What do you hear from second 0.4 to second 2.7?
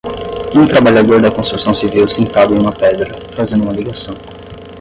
um trabalhador da construção civil sentado em